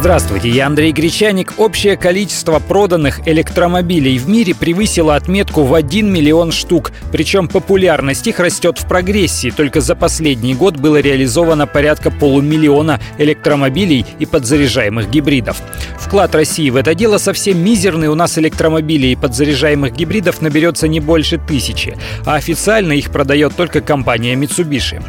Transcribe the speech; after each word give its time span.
Здравствуйте, 0.00 0.48
я 0.48 0.68
Андрей 0.68 0.92
Гречаник. 0.92 1.54
Общее 1.56 1.96
количество 1.96 2.60
проданных 2.60 3.26
электромобилей 3.26 4.16
в 4.18 4.28
мире 4.28 4.54
превысило 4.54 5.16
отметку 5.16 5.64
в 5.64 5.74
1 5.74 6.08
миллион 6.08 6.52
штук. 6.52 6.92
Причем 7.10 7.48
популярность 7.48 8.24
их 8.28 8.38
растет 8.38 8.78
в 8.78 8.86
прогрессии. 8.86 9.50
Только 9.50 9.80
за 9.80 9.96
последний 9.96 10.54
год 10.54 10.76
было 10.76 11.00
реализовано 11.00 11.66
порядка 11.66 12.12
полумиллиона 12.12 13.00
электромобилей 13.18 14.06
и 14.20 14.24
подзаряжаемых 14.24 15.10
гибридов. 15.10 15.60
Вклад 15.98 16.32
России 16.32 16.70
в 16.70 16.76
это 16.76 16.94
дело 16.94 17.18
совсем 17.18 17.58
мизерный. 17.58 18.06
У 18.06 18.14
нас 18.14 18.38
электромобилей 18.38 19.12
и 19.12 19.16
подзаряжаемых 19.16 19.92
гибридов 19.94 20.40
наберется 20.40 20.86
не 20.86 21.00
больше 21.00 21.38
тысячи. 21.38 21.98
А 22.24 22.36
официально 22.36 22.92
их 22.92 23.10
продает 23.10 23.56
только 23.56 23.80
компания 23.80 24.36
Mitsubishi. 24.36 25.02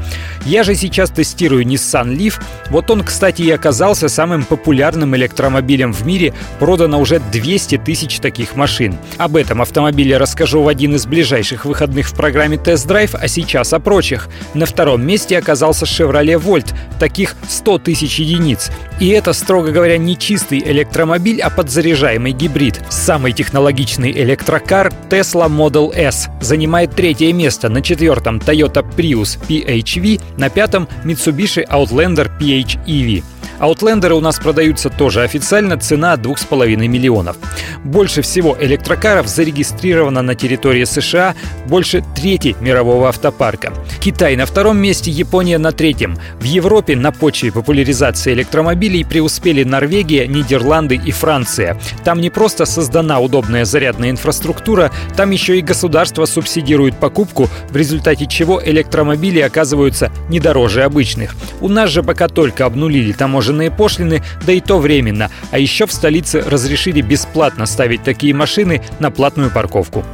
Я 0.48 0.64
же 0.64 0.74
сейчас 0.74 1.12
тестирую 1.12 1.64
Nissan 1.64 2.18
Leaf. 2.18 2.42
Вот 2.72 2.90
он, 2.90 3.04
кстати, 3.04 3.44
и 3.44 3.52
оказался 3.52 4.10
самым 4.10 4.44
популярным 4.46 4.79
популярным 4.80 5.14
электромобилем 5.14 5.92
в 5.92 6.06
мире 6.06 6.34
продано 6.58 7.02
уже 7.02 7.20
200 7.20 7.80
тысяч 7.80 8.20
таких 8.22 8.56
машин. 8.56 8.98
Об 9.18 9.36
этом 9.36 9.62
автомобиле 9.62 10.16
расскажу 10.16 10.62
в 10.62 10.70
один 10.70 10.96
из 10.96 11.06
ближайших 11.06 11.66
выходных 11.66 12.08
в 12.08 12.16
программе 12.16 12.56
«Тест-драйв», 12.58 13.14
а 13.14 13.28
сейчас 13.28 13.74
о 13.74 13.82
прочих. 13.82 14.30
На 14.54 14.66
втором 14.66 15.06
месте 15.06 15.38
оказался 15.38 15.84
Chevrolet 15.84 16.42
Volt, 16.42 16.74
таких 16.98 17.36
100 17.50 17.80
тысяч 17.80 18.20
единиц. 18.20 18.72
И 19.02 19.10
это, 19.10 19.34
строго 19.34 19.72
говоря, 19.72 19.98
не 19.98 20.18
чистый 20.18 20.60
электромобиль, 20.60 21.42
а 21.42 21.50
подзаряжаемый 21.50 22.32
гибрид. 22.32 22.82
Самый 22.88 23.34
технологичный 23.34 24.12
электрокар 24.12 24.94
Tesla 25.10 25.50
Model 25.50 25.94
S 25.94 26.30
занимает 26.40 26.96
третье 26.96 27.34
место, 27.34 27.68
на 27.68 27.82
четвертом 27.82 28.38
Toyota 28.38 28.86
Prius 28.96 29.38
PHV, 29.50 30.22
на 30.38 30.50
пятом 30.50 30.88
Mitsubishi 31.04 31.68
Outlander 31.68 32.32
PHEV. 32.40 33.24
Аутлендеры 33.60 34.16
у 34.16 34.22
нас 34.22 34.40
продаются 34.40 34.90
тоже 34.90 35.22
официально, 35.22 35.78
цена 35.78 36.16
2,5 36.16 36.76
миллионов. 36.88 37.36
Больше 37.84 38.22
всего 38.22 38.58
электрокаров 38.60 39.28
зарегистрировано 39.28 40.22
на 40.22 40.34
территории 40.34 40.86
США, 40.86 41.36
больше 41.68 42.04
трети 42.16 42.56
мирового 42.62 43.10
автопарка. 43.10 43.74
Китай 44.00 44.38
на 44.38 44.46
втором 44.46 44.78
месте, 44.78 45.12
Япония 45.12 45.58
на 45.58 45.74
третьем. 45.74 46.18
В 46.40 46.44
Европе 46.44 46.96
на 46.96 47.12
почве 47.12 47.52
популяризации 47.52 48.34
электромобилей 48.34 49.06
преуспели 49.06 49.64
Норвегия, 49.64 50.26
Нидерланды 50.26 50.96
и 50.96 51.12
Франция. 51.12 51.80
Там 52.06 52.22
не 52.22 52.30
просто 52.30 52.66
создана 52.66 53.20
удобная 53.20 53.66
зарядная 53.66 54.10
инфраструктура, 54.12 54.92
там 55.18 55.32
еще 55.32 55.60
и 55.60 55.62
государство 55.62 56.26
субсидирует 56.26 56.98
покупку, 56.98 57.50
в 57.70 57.76
результате 57.76 58.26
чего 58.26 58.62
электромобили 58.64 59.42
оказываются 59.42 60.12
не 60.30 60.40
дороже 60.40 60.84
обычных. 60.84 61.36
У 61.60 61.68
нас 61.68 61.90
же 61.90 62.04
пока 62.04 62.30
только 62.30 62.66
обнулили 62.66 63.12
таможенные 63.12 63.49
таможенные 63.50 63.72
пошлины, 63.72 64.22
да 64.46 64.54
и 64.54 64.62
то 64.62 64.78
временно. 64.80 65.30
А 65.52 65.58
еще 65.58 65.86
в 65.86 65.92
столице 65.92 66.42
разрешили 66.42 67.02
бесплатно 67.02 67.66
ставить 67.66 68.04
такие 68.04 68.34
машины 68.34 68.82
на 69.00 69.12
платную 69.12 69.52
парковку. 69.52 70.06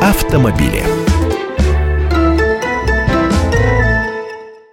Автомобили. 0.00 1.01